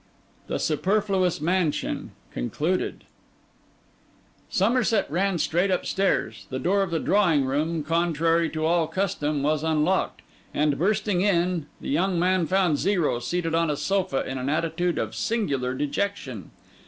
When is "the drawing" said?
6.89-7.45